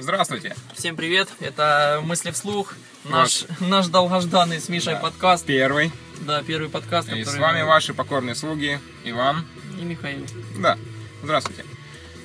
Здравствуйте. 0.00 0.56
Всем 0.74 0.96
привет, 0.96 1.28
это 1.40 2.00
«Мысли 2.02 2.30
вслух», 2.30 2.74
наш, 3.04 3.44
наш 3.60 3.88
долгожданный 3.88 4.58
с 4.58 4.68
Мишей 4.70 4.94
Да. 4.94 5.00
подкаст. 5.00 5.44
Первый. 5.44 5.92
Да, 6.22 6.42
первый 6.42 6.70
подкаст, 6.70 7.08
И 7.08 7.10
который... 7.22 7.24
с 7.24 7.36
вами 7.38 7.62
ваши 7.62 7.92
покорные 7.92 8.34
слуги 8.34 8.78
Иван. 9.04 9.44
И 9.78 9.84
Михаил. 9.84 10.26
Да, 10.58 10.78
здравствуйте. 11.22 11.64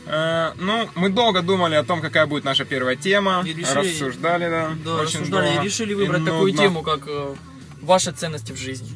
Э, 0.06 0.54
ну, 0.58 0.90
мы 0.96 1.10
долго 1.10 1.42
думали 1.42 1.76
о 1.76 1.84
том, 1.84 2.00
какая 2.02 2.26
будет 2.28 2.46
наша 2.46 2.64
первая 2.64 2.96
тема. 2.96 3.44
И 3.46 3.54
решили- 3.54 3.90
Рассуждали, 3.92 4.50
да. 4.50 4.70
Да, 4.86 4.96
очень 4.96 5.20
рассуждали 5.20 5.46
долго. 5.48 5.62
и 5.62 5.66
решили 5.66 5.92
И 5.92 5.96
выбрать 5.96 6.24
такую 6.26 6.48
нудно. 6.54 6.62
тему, 6.62 6.82
как 6.82 7.02
э, 7.08 7.36
ваши 7.82 8.12
ценности 8.12 8.54
в 8.54 8.58
жизни. 8.58 8.96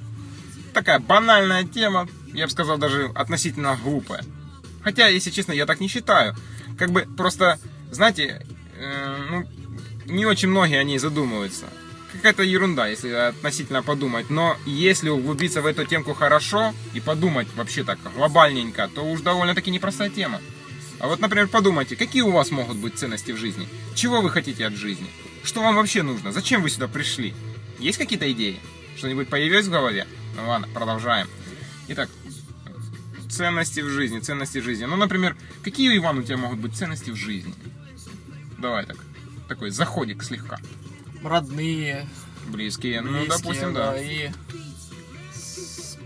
Такая 0.73 0.99
банальная 0.99 1.63
тема, 1.65 2.07
я 2.33 2.45
бы 2.45 2.51
сказал, 2.51 2.77
даже 2.77 3.11
относительно 3.15 3.77
глупая. 3.83 4.23
Хотя, 4.83 5.07
если 5.07 5.31
честно, 5.31 5.51
я 5.51 5.65
так 5.65 5.81
не 5.81 5.87
считаю. 5.89 6.35
Как 6.77 6.91
бы 6.91 7.01
просто, 7.17 7.59
знаете, 7.91 8.45
э, 8.79 9.17
ну, 9.29 9.47
не 10.05 10.25
очень 10.25 10.49
многие 10.49 10.79
о 10.79 10.83
ней 10.83 10.97
задумываются. 10.97 11.65
Какая-то 12.11 12.41
ерунда, 12.43 12.87
если 12.87 13.09
относительно 13.09 13.83
подумать. 13.83 14.29
Но 14.29 14.57
если 14.65 15.09
углубиться 15.09 15.61
в 15.61 15.65
эту 15.65 15.85
темку 15.85 16.13
хорошо 16.13 16.73
и 16.93 16.99
подумать 16.99 17.47
вообще 17.55 17.83
так 17.83 17.99
глобальненько, 18.15 18.89
то 18.93 19.03
уж 19.03 19.21
довольно-таки 19.21 19.69
непростая 19.69 20.09
тема. 20.09 20.41
А 20.99 21.07
вот, 21.07 21.19
например, 21.19 21.47
подумайте, 21.47 21.95
какие 21.95 22.23
у 22.23 22.31
вас 22.31 22.51
могут 22.51 22.77
быть 22.77 22.97
ценности 22.97 23.31
в 23.31 23.37
жизни? 23.37 23.67
Чего 23.95 24.21
вы 24.21 24.29
хотите 24.29 24.65
от 24.65 24.73
жизни? 24.73 25.07
Что 25.43 25.61
вам 25.61 25.75
вообще 25.75 26.01
нужно? 26.01 26.31
Зачем 26.31 26.61
вы 26.61 26.69
сюда 26.69 26.87
пришли? 26.87 27.33
Есть 27.77 27.97
какие-то 27.97 28.29
идеи? 28.31 28.59
Что-нибудь 28.97 29.29
появилось 29.29 29.67
в 29.67 29.71
голове? 29.71 30.07
Ну 30.35 30.49
ладно, 30.49 30.67
продолжаем. 30.73 31.27
Итак, 31.87 32.09
ценности 33.29 33.79
в 33.79 33.89
жизни, 33.89 34.19
ценности 34.19 34.57
в 34.57 34.63
жизни. 34.63 34.85
Ну, 34.85 34.97
например, 34.97 35.37
какие, 35.63 35.95
Иван, 35.95 36.19
у 36.19 36.23
тебя 36.23 36.37
могут 36.37 36.59
быть 36.59 36.75
ценности 36.75 37.11
в 37.11 37.15
жизни? 37.15 37.53
Давай 38.59 38.85
так, 38.85 38.97
такой 39.47 39.69
заходик 39.69 40.23
слегка. 40.23 40.59
Родные, 41.23 42.07
Близкие, 42.47 43.01
ну, 43.01 43.11
близкие, 43.11 43.37
допустим, 43.37 43.73
да. 43.73 43.95
И 44.01 44.29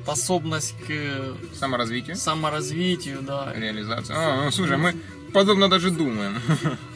способность 0.03 0.75
к 0.85 1.35
Саморазвитие, 1.55 2.15
саморазвитию, 2.15 3.21
да. 3.21 3.53
реализация. 3.55 4.15
А, 4.17 4.43
ну, 4.43 4.51
слушай, 4.51 4.77
мы 4.77 4.95
подобно 5.33 5.69
даже 5.69 5.91
думаем. 5.91 6.39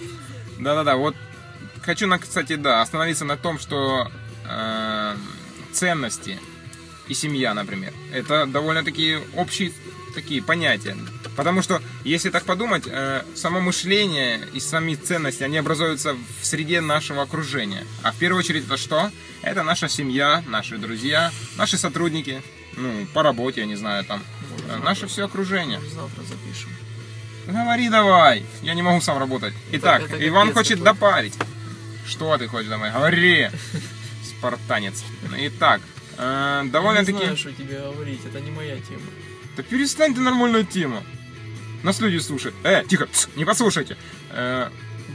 Да-да-да, 0.60 0.96
вот 0.98 1.16
хочу, 1.82 2.08
на, 2.08 2.20
кстати, 2.20 2.56
да, 2.56 2.82
остановиться 2.82 3.24
на 3.24 3.38
том, 3.38 3.60
что 3.60 4.12
э, 4.46 5.16
ценности 5.72 6.38
и 7.08 7.14
семья, 7.14 7.54
например, 7.54 7.94
это 8.12 8.46
довольно-таки 8.46 9.20
общие 9.36 9.72
такие 10.14 10.44
понятия. 10.44 10.98
Потому 11.38 11.62
что, 11.62 11.82
если 12.04 12.32
так 12.32 12.46
подумать, 12.46 12.86
э, 12.88 13.22
само 13.36 13.62
мышление 13.62 14.42
и 14.54 14.60
сами 14.60 14.96
ценности, 14.96 15.44
они 15.44 15.58
образуются 15.58 16.16
в 16.42 16.46
среде 16.46 16.82
нашего 16.82 17.22
окружения. 17.22 17.86
А 18.02 18.12
в 18.12 18.16
первую 18.16 18.40
очередь 18.40 18.66
это 18.66 18.76
что? 18.76 19.12
Это 19.44 19.62
наша 19.62 19.88
семья, 19.88 20.44
наши 20.48 20.80
друзья, 20.80 21.32
наши 21.56 21.78
сотрудники, 21.78 22.42
ну, 22.76 23.06
по 23.14 23.22
работе, 23.22 23.62
я 23.62 23.68
не 23.68 23.76
знаю, 23.76 24.04
там, 24.04 24.24
э, 24.68 24.78
наше 24.84 25.06
все 25.06 25.26
окружение. 25.26 25.80
Завтра 25.94 26.24
запишем. 26.24 26.72
Говори 27.46 27.90
давай, 27.90 28.44
я 28.64 28.74
не 28.74 28.82
могу 28.82 29.00
сам 29.00 29.20
работать. 29.20 29.54
Итак, 29.74 30.10
это 30.10 30.28
Иван 30.28 30.48
капец 30.48 30.58
хочет 30.58 30.80
какой. 30.80 30.94
допарить. 30.94 31.36
Что 32.08 32.36
ты 32.40 32.48
хочешь 32.48 32.68
давай? 32.68 32.92
Говори, 32.92 33.50
спартанец. 34.26 35.04
Итак, 35.38 35.82
э, 36.18 36.58
Я 36.58 36.64
не 36.64 36.72
довольно-таки... 36.72 37.18
знаю, 37.20 37.38
что 37.38 37.52
тебе 37.52 37.80
говорить, 37.80 38.26
это 38.26 38.40
не 38.40 38.50
моя 38.50 38.76
тема. 38.78 39.02
Да 39.56 39.62
перестань 39.62 40.16
ты 40.16 40.22
нормальная 40.22 40.64
тема. 40.64 41.04
Нас 41.84 42.00
люди 42.00 42.18
слушают. 42.18 42.56
Э, 42.64 42.84
тихо, 42.88 43.08
тс, 43.08 43.28
не 43.36 43.46
послушайте. 43.46 43.98
Э, 44.32 44.70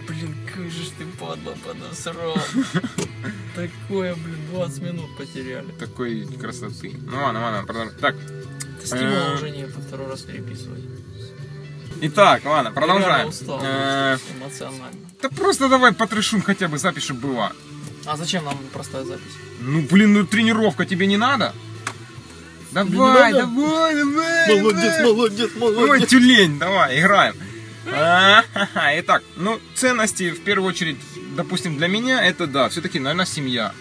Блин, 0.08 0.34
как 0.52 0.64
же 0.70 0.90
ты 0.98 1.04
падла 1.18 1.54
подосрал. 1.64 2.36
Такое, 3.54 4.14
блин, 4.14 4.38
20 4.50 4.82
минут 4.82 5.16
потеряли. 5.16 5.70
такой 5.78 6.26
красоты. 6.40 6.94
Ну 7.06 7.16
ладно, 7.18 7.40
ладно, 7.40 7.64
продолжаем. 7.66 7.98
Так, 8.00 8.16
Стимула 8.84 9.30
Э. 9.30 9.34
уже 9.34 9.50
нет 9.50 9.70
второй 9.86 10.08
раз 10.08 10.22
переписывать. 10.22 10.82
итак, 12.00 12.44
ладно, 12.44 12.72
продолжаем. 12.72 13.28
устал 13.28 13.60
Э, 13.62 14.16
эмоционально. 14.36 14.96
Да 15.20 15.28
просто 15.28 15.68
давай 15.68 15.92
потрешим 15.92 16.42
хотя 16.42 16.66
бы 16.68 16.78
чтобы 17.00 17.20
была. 17.20 17.52
А 18.04 18.16
зачем 18.16 18.44
нам 18.44 18.58
простая 18.72 19.04
запись? 19.04 19.32
Ну, 19.60 19.82
блин, 19.82 20.12
ну 20.14 20.26
тренировка 20.26 20.84
тебе 20.84 21.06
не 21.06 21.16
надо? 21.16 21.54
Давай, 22.72 23.32
давай, 23.32 23.94
давай. 23.94 23.94
давай. 23.96 25.04
молодец, 25.04 25.50
Ой, 25.60 26.06
тюлень, 26.06 26.58
давай, 26.58 27.00
играем. 27.00 27.34
Итак, 28.98 29.22
ну, 29.36 29.60
ценности, 29.74 30.30
в 30.30 30.42
первую 30.42 30.70
очередь, 30.70 30.96
допустим, 31.36 31.76
для 31.76 31.88
меня, 31.88 32.24
это, 32.24 32.46
да, 32.46 32.68
все-таки, 32.68 32.98
наверное, 32.98 33.26
семья. 33.26 33.74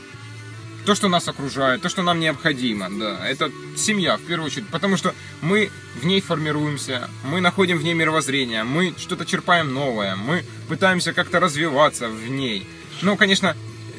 То, 0.86 0.96
что 0.96 1.08
нас 1.10 1.28
окружает, 1.28 1.82
то, 1.84 1.90
что 1.90 2.02
нам 2.02 2.20
необходимо, 2.20 2.90
да, 2.90 3.26
это 3.28 3.52
семья, 3.78 4.18
в 4.18 4.22
первую 4.22 4.48
очередь, 4.48 4.68
потому 4.70 4.98
что 4.98 5.14
мы 5.42 5.70
в 6.02 6.06
ней 6.06 6.22
формируемся, 6.22 7.08
мы 7.24 7.40
находим 7.40 7.78
в 7.78 7.84
ней 7.84 7.94
мировоззрение, 7.94 8.64
мы 8.64 8.96
что-то 8.98 9.26
черпаем 9.26 9.74
новое, 9.74 10.16
мы 10.16 10.44
пытаемся 10.68 11.14
как-то 11.14 11.40
развиваться 11.40 12.10
в 12.10 12.28
ней. 12.28 12.68
Ну, 13.04 13.16
конечно, 13.16 13.56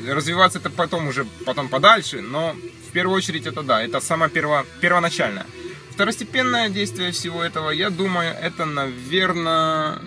развиваться 0.08 0.58
это 0.58 0.70
потом 0.70 1.06
уже, 1.06 1.24
потом 1.46 1.68
подальше, 1.68 2.20
но 2.20 2.56
в 2.92 2.94
первую 2.94 3.16
очередь 3.16 3.46
это 3.46 3.62
да, 3.62 3.82
это 3.82 4.00
самое 4.00 4.30
перво, 4.30 4.66
первоначальное. 4.82 5.46
Второстепенное 5.92 6.68
действие 6.68 7.10
всего 7.10 7.42
этого, 7.42 7.70
я 7.70 7.88
думаю, 7.88 8.34
это, 8.34 8.66
наверное, 8.66 9.98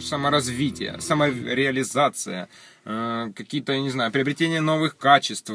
саморазвитие, 0.00 0.98
самореализация, 1.00 2.48
э, 2.86 3.32
какие-то, 3.36 3.74
я 3.74 3.80
не 3.82 3.90
знаю, 3.90 4.10
приобретение 4.10 4.62
новых 4.62 4.96
качеств. 4.96 5.52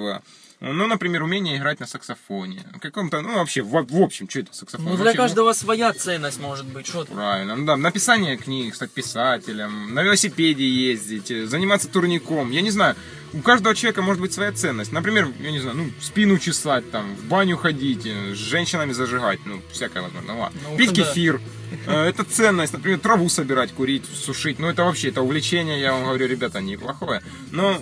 Ну, 0.73 0.87
например, 0.87 1.21
умение 1.21 1.57
играть 1.57 1.79
на 1.79 1.85
саксофоне. 1.85 2.63
В 2.73 2.79
каком-то, 2.79 3.21
ну, 3.21 3.35
вообще, 3.35 3.61
в, 3.61 3.69
в 3.69 4.01
общем, 4.01 4.27
что 4.27 4.39
это 4.39 4.53
саксофон? 4.53 4.85
Ну 4.85 4.95
для 4.95 5.05
Вообще, 5.05 5.17
каждого 5.17 5.53
своя 5.53 5.93
ценность 5.93 6.39
может 6.39 6.65
быть, 6.65 6.87
что 6.87 7.03
ты? 7.03 7.13
Правильно, 7.13 7.55
ну 7.55 7.65
да, 7.65 7.77
написание 7.77 8.35
книг, 8.35 8.73
стать 8.73 8.91
писателем, 8.91 9.93
на 9.93 10.01
велосипеде 10.01 10.67
ездить, 10.67 11.29
э, 11.29 11.45
заниматься 11.45 11.87
турником, 11.87 12.49
я 12.49 12.61
не 12.61 12.71
знаю, 12.71 12.95
у 13.33 13.41
каждого 13.41 13.75
человека 13.75 14.01
может 14.01 14.21
быть 14.21 14.33
своя 14.33 14.51
ценность. 14.53 14.91
Например, 14.91 15.27
я 15.39 15.51
не 15.51 15.59
знаю, 15.59 15.77
ну, 15.77 15.91
спину 16.01 16.39
чесать, 16.39 16.89
там, 16.89 17.15
в 17.15 17.25
баню 17.25 17.57
ходить, 17.57 18.05
э, 18.05 18.33
с 18.33 18.37
женщинами 18.37 18.91
зажигать, 18.91 19.39
ну, 19.45 19.61
всякое 19.71 20.01
возможно, 20.01 20.33
ну, 20.33 20.39
ладно. 20.39 20.59
Ну, 20.67 20.77
Пить 20.77 20.93
да. 20.93 21.03
кефир, 21.03 21.41
э, 21.85 22.05
это 22.09 22.23
ценность, 22.23 22.73
например, 22.73 22.99
траву 22.99 23.29
собирать, 23.29 23.71
курить, 23.71 24.05
сушить, 24.05 24.57
ну, 24.57 24.67
это 24.67 24.83
вообще, 24.83 25.09
это 25.09 25.21
увлечение, 25.21 25.79
я 25.79 25.93
вам 25.93 26.05
говорю, 26.05 26.27
ребята, 26.27 26.59
неплохое, 26.59 27.21
но 27.51 27.79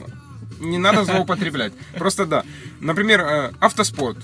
не 0.64 0.78
надо 0.78 1.04
злоупотреблять, 1.06 1.74
просто 1.98 2.26
да. 2.26 2.44
Например, 2.80 3.22
э, 3.22 3.52
автоспорт. 3.60 4.18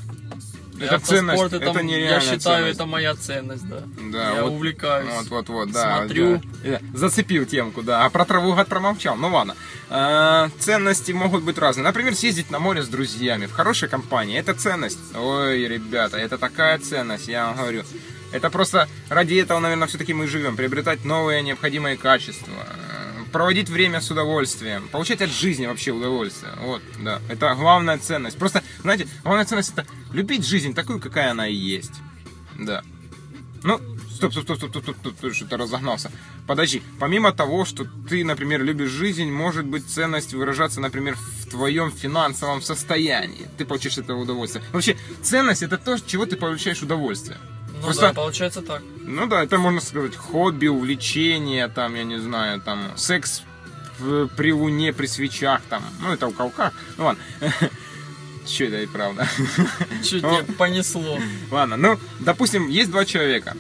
Это 0.82 0.96
Автоспорт, 0.96 1.20
ценность, 1.20 1.44
это, 1.44 1.56
это 1.58 1.80
я 1.80 1.84
нереальная 1.84 2.22
считаю, 2.22 2.40
ценность. 2.40 2.76
это 2.76 2.86
моя 2.86 3.14
ценность, 3.16 3.68
да. 3.68 3.84
Да, 4.14 4.36
я 4.36 4.44
вот- 4.44 4.54
увлекаюсь. 4.54 5.10
Вот, 5.14 5.28
вот, 5.28 5.50
вот, 5.50 5.72
да. 5.72 5.98
Смотрю. 5.98 6.42
да. 6.64 6.80
Зацепил 6.94 7.46
темку, 7.46 7.82
да. 7.84 8.06
А 8.06 8.10
про 8.10 8.24
траву 8.24 8.54
гад 8.56 8.70
промолчал. 8.70 9.18
Ну 9.18 9.28
ладно. 9.28 9.56
Э, 9.90 10.48
ценности 10.58 11.12
могут 11.12 11.44
быть 11.44 11.58
разные. 11.58 11.84
Например, 11.84 12.16
съездить 12.16 12.50
на 12.50 12.60
море 12.60 12.82
с 12.82 12.88
друзьями 12.88 13.46
в 13.46 13.52
хорошей 13.52 13.90
компании. 13.90 14.40
Это 14.40 14.54
ценность. 14.54 15.00
Ой, 15.18 15.68
ребята, 15.68 16.16
это 16.18 16.38
такая 16.38 16.80
ценность, 16.80 17.28
я 17.28 17.48
вам 17.48 17.58
говорю. 17.58 17.84
Это 18.32 18.50
просто 18.50 18.88
ради 19.10 19.34
этого, 19.34 19.60
наверное, 19.60 19.88
все-таки 19.90 20.14
мы 20.14 20.28
живем. 20.28 20.56
Приобретать 20.56 21.04
новые 21.04 21.42
необходимые 21.42 21.98
качества. 21.98 22.54
Проводить 23.32 23.70
время 23.70 24.02
с 24.02 24.10
удовольствием. 24.10 24.88
Получать 24.90 25.22
от 25.22 25.30
жизни 25.30 25.66
вообще 25.68 25.92
удовольствие. 25.92 26.54
Вот, 26.60 26.82
да. 27.00 27.22
Это 27.30 27.54
главная 27.56 27.98
ценность. 27.98 28.38
Просто, 28.38 28.64
знаете, 28.82 29.08
главная 29.24 29.46
ценность 29.46 29.74
это 29.74 29.86
любить 30.14 30.46
жизнь 30.46 30.74
такую, 30.74 31.00
какая 31.00 31.32
она 31.32 31.48
и 31.48 31.54
есть. 31.54 31.94
Да. 32.58 32.84
Ну, 33.64 33.80
стоп, 34.12 34.32
стоп, 34.32 34.44
стоп, 34.46 34.58
стоп, 34.58 34.70
стоп, 34.70 34.84
стоп, 34.84 34.98
стоп, 34.98 35.18
стоп, 35.18 35.34
что-то 35.34 35.58
разогнался. 35.58 36.12
Подожди, 36.48 36.82
помимо 37.00 37.32
того, 37.32 37.66
что 37.66 37.86
ты, 38.10 38.26
например, 38.26 38.64
любишь 38.64 38.90
жизнь, 38.90 39.30
может 39.32 39.66
быть 39.66 39.88
ценность 39.88 40.34
выражаться, 40.34 40.82
например, 40.82 41.16
в 41.16 41.50
твоем 41.50 41.92
финансовом 41.92 42.62
состоянии. 42.62 43.48
Ты 43.58 43.66
получишь 43.66 43.98
этого 43.98 44.22
удовольствие. 44.22 44.64
Вообще, 44.72 44.98
ценность 45.22 45.62
это 45.62 45.78
то, 45.78 45.98
чего 46.00 46.26
ты 46.26 46.38
получаешь 46.38 46.82
удовольствие. 46.82 47.38
Ну 47.80 47.86
Просто- 47.86 48.02
да, 48.02 48.14
получается 48.14 48.62
так. 48.62 48.82
Ну 49.02 49.28
да, 49.28 49.44
это 49.44 49.58
можно 49.58 49.80
сказать 49.80 50.16
хобби, 50.16 50.68
увлечение, 50.68 51.68
там, 51.70 51.96
я 51.96 52.04
не 52.04 52.20
знаю, 52.20 52.62
там, 52.62 52.92
секс 52.98 53.42
при 54.38 54.54
луне, 54.54 54.94
при 54.94 55.08
свечах, 55.08 55.62
там, 55.70 55.84
ну 56.02 56.14
это 56.14 56.28
у 56.28 56.32
кого 56.32 56.52
Ну 56.98 57.06
ладно. 57.06 57.22
Че 58.46 58.68
это 58.68 58.82
и 58.82 58.88
правда. 58.88 59.28
Чуть 60.04 60.22
тебя 60.22 60.44
понесло. 60.58 61.20
Ладно, 61.52 61.78
ну, 61.78 62.00
допустим, 62.20 62.68
есть 62.68 62.90
два 62.90 63.06
человека. 63.06 63.56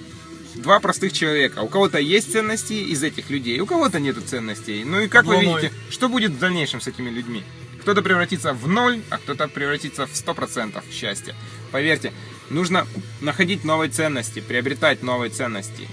Два 0.56 0.80
простых 0.80 1.13
человека. 1.13 1.60
У 1.60 1.68
кого-то 1.68 2.00
есть 2.00 2.31
ценности 2.31 2.74
из 2.74 3.04
этих 3.04 3.30
людей, 3.30 3.60
у 3.60 3.65
кого-то 3.65 4.00
нету 4.00 4.22
ценностей. 4.22 4.83
Ну 4.83 5.01
и 5.01 5.07
как 5.07 5.25
вы 5.25 5.39
видите, 5.39 5.72
что 5.89 6.10
будет 6.10 6.31
в 6.31 6.39
дальнейшем 6.39 6.81
с 6.81 6.88
этими 6.88 7.10
людьми? 7.10 7.44
Кто-то 7.81 8.01
превратится 8.01 8.54
в 8.54 8.68
ноль, 8.68 9.01
а 9.10 9.18
кто-то 9.18 9.48
превратится 9.48 10.06
в 10.06 10.12
100% 10.12 10.83
счастья. 10.92 11.36
Поверьте, 11.72 12.12
нужно 12.50 12.88
находить 13.22 13.63
новые 13.63 13.90
ценности, 13.90 14.40
приобретать 14.40 15.04
новые 15.04 15.30
ценности. 15.30 15.88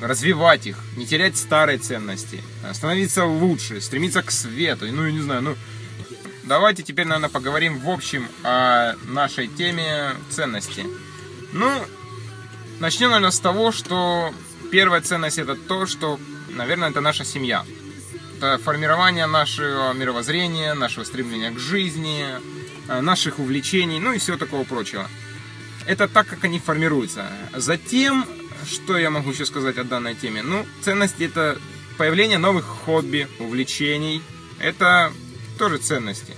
развивать 0.00 0.66
их, 0.66 0.78
не 0.96 1.06
терять 1.06 1.36
старые 1.36 1.78
ценности, 1.78 2.42
а 2.62 2.74
становиться 2.74 3.24
лучше, 3.24 3.80
стремиться 3.80 4.22
к 4.22 4.30
свету. 4.30 4.86
Ну, 4.86 5.06
я 5.06 5.12
не 5.12 5.20
знаю, 5.20 5.42
ну, 5.42 5.56
давайте 6.44 6.82
теперь, 6.82 7.06
наверное, 7.06 7.30
поговорим 7.30 7.78
в 7.78 7.88
общем 7.88 8.28
о 8.42 8.94
нашей 9.06 9.48
теме 9.48 10.14
ценности. 10.30 10.84
Ну, 11.52 11.70
начнем, 12.80 13.10
наверное, 13.10 13.30
с 13.30 13.40
того, 13.40 13.72
что 13.72 14.34
первая 14.70 15.00
ценность 15.00 15.38
это 15.38 15.54
то, 15.54 15.86
что, 15.86 16.18
наверное, 16.50 16.90
это 16.90 17.00
наша 17.00 17.24
семья. 17.24 17.64
Это 18.38 18.58
формирование 18.58 19.26
нашего 19.26 19.92
мировоззрения, 19.92 20.74
нашего 20.74 21.04
стремления 21.04 21.50
к 21.50 21.58
жизни, 21.58 22.26
наших 22.88 23.38
увлечений, 23.38 24.00
ну 24.00 24.12
и 24.12 24.18
всего 24.18 24.36
такого 24.36 24.64
прочего. 24.64 25.08
Это 25.86 26.08
так, 26.08 26.26
как 26.26 26.44
они 26.44 26.58
формируются. 26.58 27.26
Затем, 27.54 28.26
что 28.66 28.96
я 28.96 29.10
могу 29.10 29.30
еще 29.30 29.44
сказать 29.44 29.76
о 29.78 29.84
данной 29.84 30.14
теме? 30.14 30.42
Ну, 30.42 30.66
ценности 30.82 31.24
это 31.24 31.58
появление 31.98 32.38
новых 32.38 32.64
хобби, 32.64 33.28
увлечений. 33.38 34.22
Это 34.58 35.12
тоже 35.58 35.78
ценности. 35.78 36.34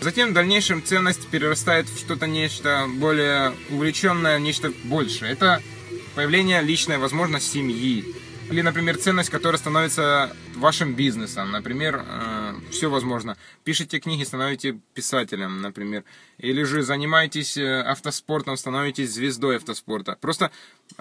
Затем 0.00 0.30
в 0.30 0.32
дальнейшем 0.32 0.82
ценность 0.82 1.28
перерастает 1.28 1.88
в 1.88 1.96
что-то 1.96 2.26
нечто 2.26 2.86
более 2.88 3.54
увлеченное, 3.70 4.40
нечто 4.40 4.72
большее. 4.84 5.32
Это 5.32 5.62
появление 6.16 6.60
личной, 6.60 6.98
возможно, 6.98 7.38
семьи. 7.38 8.04
Или, 8.50 8.62
например, 8.62 8.98
ценность, 8.98 9.30
которая 9.30 9.58
становится 9.58 10.36
вашим 10.56 10.94
бизнесом. 10.94 11.52
Например, 11.52 12.04
э, 12.04 12.41
все 12.70 12.90
возможно. 12.90 13.36
Пишите 13.64 13.98
книги, 14.00 14.24
становитесь 14.24 14.74
писателем, 14.94 15.60
например. 15.60 16.04
Или 16.38 16.62
же 16.64 16.82
занимаетесь 16.82 17.56
э, 17.56 17.82
автоспортом, 17.82 18.56
становитесь 18.56 19.12
звездой 19.12 19.56
автоспорта. 19.56 20.16
Просто 20.20 20.50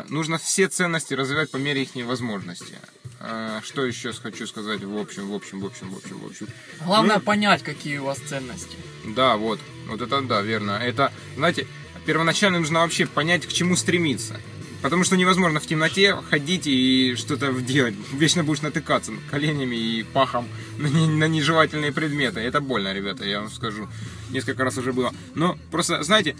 нужно 0.09 0.37
все 0.37 0.67
ценности 0.67 1.13
развивать 1.13 1.51
по 1.51 1.57
мере 1.57 1.83
их 1.83 1.95
возможности. 2.05 2.75
Э, 3.19 3.61
что 3.63 3.85
еще 3.85 4.13
хочу 4.13 4.47
сказать 4.47 4.83
в 4.83 4.97
общем, 4.97 5.29
в 5.29 5.35
общем, 5.35 5.59
в 5.61 5.65
общем, 5.65 5.89
в 5.91 5.97
общем, 5.97 6.19
в 6.19 6.25
общем. 6.25 6.47
Главное 6.85 7.17
Ну, 7.17 7.21
понять, 7.21 7.63
какие 7.63 7.97
у 7.97 8.05
вас 8.05 8.19
ценности. 8.19 8.75
да, 9.05 9.37
вот. 9.37 9.59
Вот 9.87 10.01
это 10.01 10.21
да, 10.21 10.41
верно. 10.41 10.71
Это, 10.71 11.11
знаете, 11.35 11.67
первоначально 12.05 12.59
нужно 12.59 12.79
вообще 12.79 13.05
понять, 13.05 13.45
к 13.45 13.51
чему 13.51 13.75
стремиться. 13.75 14.39
Потому 14.81 15.03
что 15.03 15.15
невозможно 15.15 15.59
в 15.59 15.67
темноте 15.67 16.15
ходить 16.29 16.65
и 16.65 17.15
что-то 17.15 17.51
делать. 17.53 17.93
Вечно 18.13 18.43
будешь 18.43 18.61
натыкаться 18.61 19.11
коленями 19.29 19.75
и 19.75 20.03
пахом 20.03 20.47
на, 20.77 20.87
не- 20.87 21.07
на 21.07 21.27
нежелательные 21.27 21.91
предметы. 21.91 22.39
Это 22.39 22.61
больно, 22.61 22.91
ребята, 22.93 23.23
я 23.25 23.41
вам 23.41 23.51
скажу. 23.51 23.87
Несколько 24.31 24.63
раз 24.63 24.77
уже 24.77 24.91
было. 24.91 25.13
Но 25.35 25.57
просто, 25.69 26.01
знаете, 26.01 26.35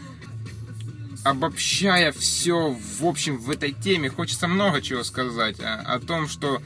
обобщая 1.24 2.12
все 2.12 2.72
в 3.00 3.06
общем 3.06 3.38
в 3.38 3.52
этой 3.52 3.74
теме, 3.74 4.10
хочется 4.10 4.48
много 4.48 4.82
чего 4.82 5.04
сказать 5.04 5.60
о, 5.60 5.76
о 5.76 6.00
том, 6.00 6.28
что 6.28 6.62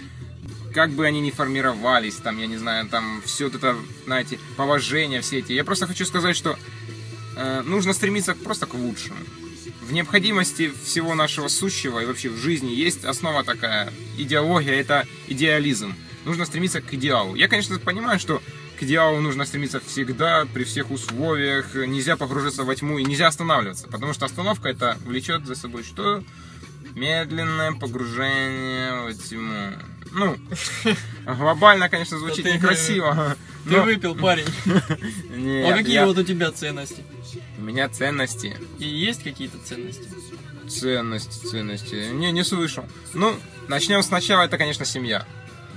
как 0.73 0.91
бы 0.91 1.05
они 1.05 1.21
ни 1.21 1.31
формировались, 1.31 2.15
там, 2.15 2.37
я 2.37 2.47
не 2.47 2.57
знаю, 2.57 2.87
там, 2.87 3.21
все 3.25 3.45
вот 3.45 3.55
это, 3.55 3.75
знаете, 4.05 4.39
положение 4.57 5.21
все 5.21 5.39
эти. 5.39 5.53
Я 5.53 5.63
просто 5.63 5.87
хочу 5.87 6.05
сказать, 6.05 6.35
что 6.35 6.57
э, 7.37 7.61
нужно 7.61 7.93
стремиться 7.93 8.35
просто 8.35 8.65
к 8.65 8.73
лучшему. 8.73 9.17
В 9.85 9.93
необходимости 9.93 10.73
всего 10.83 11.13
нашего 11.13 11.47
сущего 11.47 11.99
и 11.99 12.05
вообще 12.07 12.29
в 12.29 12.37
жизни 12.37 12.71
есть 12.71 13.05
основа 13.05 13.43
такая, 13.43 13.93
идеология, 14.17 14.73
это 14.73 15.05
идеализм. 15.27 15.93
Нужно 16.25 16.45
стремиться 16.45 16.81
к 16.81 16.91
идеалу. 16.95 17.35
Я, 17.35 17.47
конечно, 17.47 17.77
понимаю, 17.77 18.19
что 18.19 18.41
к 18.79 18.83
идеалу 18.83 19.21
нужно 19.21 19.45
стремиться 19.45 19.79
всегда, 19.79 20.45
при 20.51 20.63
всех 20.63 20.89
условиях. 20.89 21.75
Нельзя 21.75 22.17
погружаться 22.17 22.63
во 22.63 22.75
тьму 22.75 22.97
и 22.97 23.03
нельзя 23.03 23.27
останавливаться, 23.27 23.87
потому 23.87 24.13
что 24.13 24.25
остановка 24.25 24.69
это 24.69 24.97
влечет 25.05 25.45
за 25.45 25.53
собой 25.53 25.83
что? 25.83 26.23
Медленное 26.95 27.73
погружение 27.73 29.11
в 29.11 29.13
тьму. 29.13 29.73
Ну, 30.13 30.35
глобально, 31.25 31.89
конечно, 31.89 32.17
звучит 32.17 32.45
некрасиво. 32.45 33.37
Ты 33.69 33.81
выпил, 33.81 34.15
парень. 34.15 34.47
А 35.67 35.77
какие 35.77 36.03
вот 36.03 36.17
у 36.17 36.23
тебя 36.23 36.51
ценности? 36.51 37.03
У 37.57 37.61
меня 37.61 37.89
ценности. 37.89 38.57
И 38.79 38.87
есть 38.87 39.23
какие-то 39.23 39.57
ценности? 39.59 40.07
Ценности, 40.67 41.45
ценности. 41.45 42.11
Не, 42.11 42.31
не 42.31 42.43
слышал. 42.43 42.85
Ну, 43.13 43.35
начнем 43.67 44.01
сначала, 44.03 44.43
это, 44.43 44.57
конечно, 44.57 44.85
семья. 44.85 45.25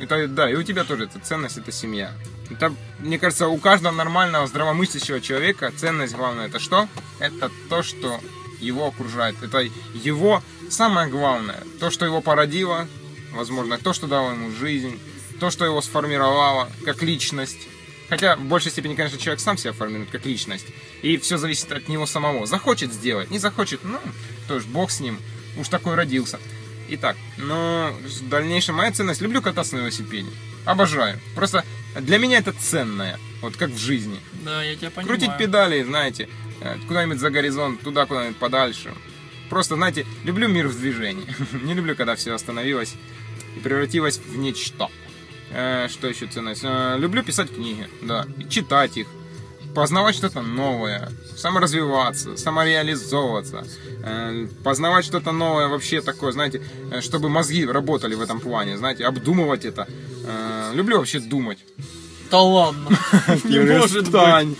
Это, 0.00 0.28
да, 0.28 0.50
и 0.50 0.54
у 0.54 0.62
тебя 0.62 0.84
тоже 0.84 1.04
это 1.04 1.18
ценность, 1.18 1.58
это 1.58 1.72
семья. 1.72 2.12
Это, 2.50 2.74
мне 2.98 3.18
кажется, 3.18 3.48
у 3.48 3.58
каждого 3.58 3.92
нормального, 3.92 4.46
здравомыслящего 4.46 5.20
человека 5.20 5.72
ценность 5.76 6.14
главная 6.14 6.46
это 6.46 6.58
что? 6.58 6.88
Это 7.18 7.50
то, 7.68 7.82
что 7.82 8.20
его 8.60 8.86
окружает. 8.86 9.42
Это 9.42 9.60
его 9.94 10.42
самое 10.70 11.08
главное. 11.08 11.62
То, 11.80 11.90
что 11.90 12.06
его 12.06 12.20
породило, 12.20 12.86
возможно, 13.32 13.78
то, 13.78 13.92
что 13.92 14.06
дало 14.06 14.32
ему 14.32 14.50
жизнь, 14.52 14.98
то, 15.40 15.50
что 15.50 15.64
его 15.64 15.80
сформировало 15.80 16.70
как 16.84 17.02
личность. 17.02 17.68
Хотя 18.08 18.36
в 18.36 18.42
большей 18.42 18.70
степени, 18.70 18.94
конечно, 18.94 19.18
человек 19.18 19.40
сам 19.40 19.58
себя 19.58 19.72
формирует 19.72 20.10
как 20.10 20.24
личность. 20.24 20.66
И 21.02 21.18
все 21.18 21.36
зависит 21.36 21.70
от 21.72 21.88
него 21.88 22.06
самого. 22.06 22.46
Захочет 22.46 22.92
сделать, 22.92 23.30
не 23.30 23.38
захочет, 23.38 23.80
ну, 23.84 23.98
то 24.46 24.60
ж 24.60 24.64
бог 24.64 24.90
с 24.90 25.00
ним. 25.00 25.18
Уж 25.56 25.68
такой 25.68 25.94
родился. 25.94 26.38
Итак, 26.90 27.16
но 27.36 27.92
в 28.02 28.28
дальнейшем 28.28 28.76
моя 28.76 28.90
ценность. 28.92 29.20
Люблю 29.20 29.42
кататься 29.42 29.74
на 29.76 29.80
велосипеде. 29.80 30.30
Обожаю. 30.64 31.20
Просто 31.34 31.64
для 32.00 32.18
меня 32.18 32.38
это 32.38 32.52
ценное. 32.52 33.18
Вот 33.42 33.56
как 33.56 33.70
в 33.70 33.78
жизни. 33.78 34.20
Да, 34.44 34.62
я 34.62 34.74
тебя 34.74 34.90
понимаю. 34.90 35.18
Крутить 35.18 35.36
педали, 35.36 35.82
знаете, 35.82 36.28
э, 36.60 36.76
куда-нибудь 36.88 37.18
за 37.18 37.30
горизонт, 37.30 37.80
туда 37.82 38.06
куда-нибудь 38.06 38.38
подальше. 38.38 38.94
Просто, 39.50 39.76
знаете, 39.76 40.06
люблю 40.24 40.48
мир 40.48 40.68
в 40.68 40.78
движении. 40.78 41.26
Не 41.62 41.74
люблю, 41.74 41.94
когда 41.94 42.16
все 42.16 42.32
остановилось 42.34 42.94
и 43.56 43.60
превратилось 43.60 44.18
в 44.18 44.36
ничто. 44.38 44.90
Э, 45.50 45.88
Что 45.88 46.08
еще 46.08 46.26
ценность? 46.26 46.62
Э, 46.64 46.96
Люблю 46.98 47.22
писать 47.22 47.50
книги, 47.54 47.88
да, 48.02 48.26
читать 48.48 48.96
их, 48.96 49.06
познавать 49.74 50.14
что-то 50.14 50.42
новое, 50.42 51.10
саморазвиваться, 51.36 52.36
самореализовываться, 52.36 53.66
э, 54.04 54.46
познавать 54.64 55.04
что-то 55.04 55.32
новое 55.32 55.68
вообще 55.68 56.00
такое, 56.00 56.32
знаете, 56.32 56.62
чтобы 57.00 57.28
мозги 57.28 57.66
работали 57.66 58.14
в 58.14 58.20
этом 58.20 58.40
плане, 58.40 58.76
знаете, 58.76 59.04
обдумывать 59.04 59.64
это. 59.64 59.86
Люблю 60.74 60.98
вообще 60.98 61.20
думать. 61.20 61.58
Да 62.30 62.40
ладно. 62.42 62.88
Не 63.44 63.60
может 63.60 64.10
быть. 64.10 64.58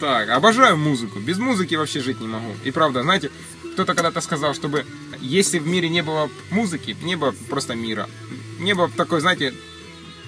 Так, 0.00 0.28
обожаю 0.30 0.76
музыку. 0.76 1.20
Без 1.20 1.38
музыки 1.38 1.76
вообще 1.76 2.00
жить 2.00 2.20
не 2.20 2.26
могу. 2.26 2.52
И 2.64 2.72
правда, 2.72 3.02
знаете, 3.02 3.30
кто-то 3.74 3.94
когда-то 3.94 4.20
сказал, 4.20 4.54
чтобы 4.54 4.84
если 5.20 5.60
в 5.60 5.66
мире 5.68 5.88
не 5.88 6.02
было 6.02 6.28
музыки, 6.50 6.96
не 7.02 7.14
было 7.14 7.32
просто 7.48 7.76
мира. 7.76 8.08
Не 8.58 8.74
было 8.74 8.88
такой, 8.88 9.20
знаете, 9.20 9.54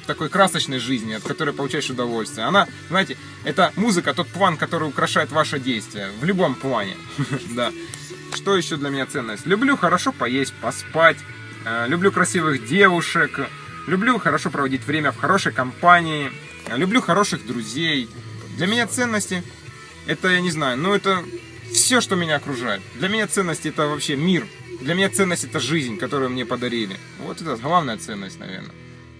такой 0.06 0.28
красочной 0.28 0.78
жизни, 0.78 1.12
от 1.14 1.22
которой 1.22 1.52
получаешь 1.54 1.90
удовольствие. 1.90 2.46
Она, 2.46 2.66
знаете, 2.88 3.16
это 3.44 3.72
музыка, 3.76 4.12
тот 4.14 4.28
план, 4.28 4.56
который 4.56 4.88
украшает 4.88 5.30
ваше 5.30 5.58
действие. 5.58 6.10
В 6.20 6.24
любом 6.24 6.54
плане. 6.54 6.96
Да. 7.54 7.72
Что 8.34 8.56
еще 8.56 8.76
для 8.76 8.90
меня 8.90 9.06
ценность? 9.06 9.44
Люблю 9.46 9.76
хорошо 9.76 10.12
поесть, 10.12 10.54
поспать. 10.60 11.16
э, 11.64 11.86
Люблю 11.88 12.12
красивых 12.12 12.64
девушек. 12.66 13.40
Люблю 13.88 14.18
хорошо 14.18 14.50
проводить 14.50 14.84
время 14.86 15.10
в 15.10 15.16
хорошей 15.16 15.52
компании. 15.52 16.30
э, 16.66 16.76
Люблю 16.76 17.00
хороших 17.02 17.44
друзей. 17.46 18.08
Для 18.56 18.66
меня 18.66 18.86
ценности 18.86 19.42
это, 20.06 20.28
я 20.28 20.40
не 20.40 20.50
знаю, 20.50 20.76
ну 20.78 20.94
это 20.94 21.24
все, 21.72 22.00
что 22.00 22.14
меня 22.16 22.36
окружает. 22.36 22.80
Для 22.94 23.08
меня 23.08 23.26
ценности 23.26 23.68
это 23.68 23.86
вообще 23.88 24.16
мир. 24.16 24.46
Для 24.80 24.94
меня 24.94 25.08
ценность 25.10 25.44
это 25.44 25.58
жизнь, 25.60 25.98
которую 25.98 26.30
мне 26.30 26.46
подарили. 26.46 26.96
Вот 27.18 27.40
это 27.42 27.56
главная 27.56 27.96
ценность, 27.98 28.38
наверное. 28.38 28.70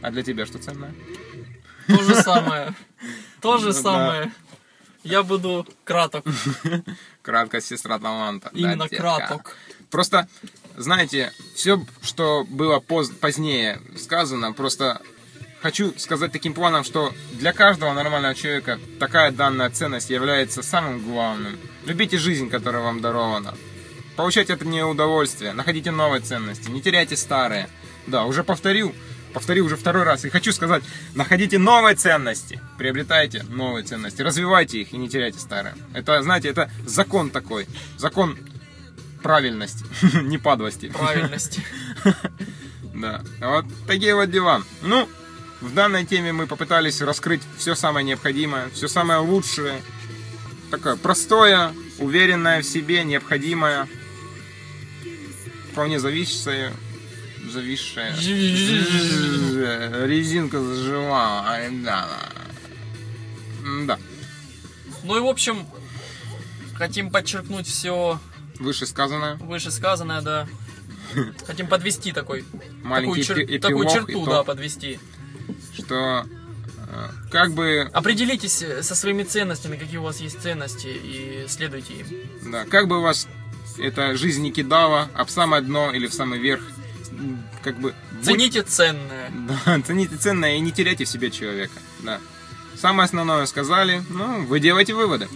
А 0.03 0.11
для 0.11 0.23
тебя 0.23 0.47
что 0.47 0.59
ценное? 0.59 0.95
То 1.87 2.03
же 2.03 2.15
самое. 2.17 2.75
То 3.41 3.59
же 3.59 3.69
Да. 3.69 3.73
самое. 3.73 4.33
Я 5.03 5.23
буду 5.23 5.67
краток. 5.85 6.25
Краткость 7.23 7.69
сестра 7.69 7.99
таланта. 7.99 8.51
Да, 8.53 8.59
Именно 8.59 8.85
детка. 8.89 8.97
краток. 8.99 9.57
Просто, 9.91 10.29
знаете, 10.77 11.33
все, 11.55 11.85
что 12.03 12.45
было 12.49 12.81
поз- 12.81 13.11
позднее 13.11 13.81
сказано, 13.97 14.53
просто 14.53 15.01
хочу 15.63 15.99
сказать 15.99 16.33
таким 16.33 16.55
планом, 16.55 16.85
что 16.85 17.13
для 17.33 17.53
каждого 17.53 17.93
нормального 17.93 18.35
человека 18.35 18.79
такая 18.99 19.33
данная 19.33 19.71
ценность 19.71 20.11
является 20.11 20.63
самым 20.63 21.01
главным. 21.03 21.59
Любите 21.87 22.19
жизнь, 22.19 22.49
которая 22.51 22.83
вам 22.83 23.01
дарована. 23.01 23.55
Получайте 24.17 24.53
от 24.55 24.63
нее 24.63 24.85
удовольствие, 24.85 25.53
находите 25.55 25.91
новые 25.91 26.21
ценности, 26.21 26.69
не 26.71 26.83
теряйте 26.83 27.17
старые. 27.17 27.69
Да, 28.07 28.27
уже 28.27 28.45
повторил, 28.45 28.95
повторил 29.33 29.67
уже 29.67 29.77
второй 29.77 30.05
раз. 30.05 30.25
И 30.25 30.31
хочу 30.31 30.53
сказать, 30.53 30.83
находите 31.15 31.59
новые 31.59 31.97
ценности, 31.97 32.61
приобретайте 32.79 33.45
новые 33.45 33.85
ценности, 33.85 34.23
развивайте 34.23 34.81
их 34.81 34.93
и 34.93 34.97
не 34.97 35.09
теряйте 35.09 35.39
старые. 35.39 35.75
Это, 35.95 36.23
знаете, 36.23 36.49
это 36.49 36.71
закон 36.87 37.31
такой, 37.31 37.67
закон 37.97 38.39
правильности, 39.23 39.85
не 40.23 40.39
падлости. 40.39 40.89
Правильности. 40.89 41.63
Да, 42.93 43.23
вот 43.41 43.65
такие 43.87 44.15
вот 44.15 44.31
дела. 44.31 44.63
Ну, 44.83 45.09
в 45.63 45.73
данной 45.73 46.05
теме 46.05 46.33
мы 46.33 46.47
попытались 46.47 47.01
раскрыть 47.01 47.41
все 47.57 47.75
самое 47.75 48.05
необходимое, 48.05 48.69
все 48.71 48.89
самое 48.89 49.21
лучшее. 49.21 49.81
Такое 50.71 50.97
простое, 50.97 51.73
уверенное 51.99 52.61
в 52.61 52.67
себе, 52.67 53.05
необходимое, 53.05 53.89
вполне 55.73 55.99
зависящее 55.99 56.75
зависшая. 57.49 58.15
Резинка 60.07 60.61
заживала. 60.63 61.45
Ай, 61.49 61.71
Да. 61.85 62.09
Да. 63.87 63.99
Ну 65.05 65.17
и 65.17 65.21
в 65.21 65.27
общем, 65.27 65.67
хотим 66.75 67.11
подчеркнуть 67.11 67.67
все 67.67 68.19
Вышесказанное. 68.59 69.37
вышесказанное, 69.37 70.21
да. 70.23 70.49
Хотим 71.47 71.67
подвести 71.67 72.13
такой, 72.13 72.45
Маленький 72.83 73.23
такую, 73.25 73.47
чер- 73.47 73.59
такую 73.59 73.89
черту, 73.89 74.27
да, 74.27 74.43
подвести. 74.45 74.99
что 75.75 76.25
как 77.31 77.53
бы 77.53 77.89
Определитесь 77.93 78.65
со 78.83 78.95
своими 78.95 79.23
ценностями, 79.23 79.77
какие 79.77 79.99
у 79.99 80.03
вас 80.03 80.21
есть 80.21 80.41
ценности, 80.41 80.89
и 80.89 81.45
следуйте 81.49 81.95
им. 81.95 82.07
Да, 82.51 82.65
как 82.65 82.89
бы 82.89 83.01
вас 83.01 83.29
эта 83.79 84.17
жизнь 84.17 84.43
не 84.43 84.53
кидала, 84.53 85.09
а 85.15 85.25
в 85.25 85.31
самое 85.31 85.63
дно 85.63 85.93
или 85.93 86.07
в 86.09 86.15
самый 86.15 86.39
верх, 86.41 86.63
как 87.63 87.79
бы... 87.79 87.95
Цените 88.23 88.63
ценное. 88.63 89.31
Да, 89.65 89.81
цените 89.81 90.17
ценное 90.17 90.57
и 90.57 90.61
не 90.61 90.73
теряйте 90.73 91.05
в 91.05 91.09
себе 91.09 91.31
человека. 91.31 91.75
Да. 92.01 92.21
Самое 92.77 93.05
основное 93.05 93.45
сказали, 93.47 94.03
ну, 94.09 94.45
вы 94.47 94.61
делаете 94.61 94.95
выводы. 94.95 95.29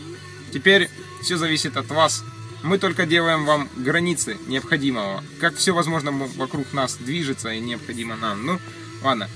Теперь 0.53 0.89
все 1.23 1.37
зависит 1.37 1.77
от 1.77 1.89
вас. 1.89 2.25
Мы 2.63 2.79
только 2.79 3.05
делаем 3.05 3.45
вам 3.45 3.69
границы 3.77 4.39
необходимого. 4.47 5.23
Как 5.41 5.57
все 5.57 5.75
возможно 5.75 6.13
вокруг 6.13 6.73
нас 6.73 6.97
движется 6.97 7.51
и 7.51 7.61
необходимо 7.61 8.17
нам. 8.17 8.47
Ну, 8.47 8.61
ладно. 9.03 9.29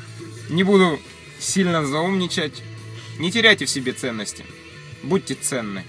Не 0.49 0.63
буду 0.63 0.99
сильно 1.39 1.85
заумничать. 1.85 2.63
Не 3.19 3.31
теряйте 3.31 3.67
в 3.67 3.71
себе 3.71 3.93
ценности. 3.93 4.47
Будьте 5.03 5.35
ценны. 5.35 5.85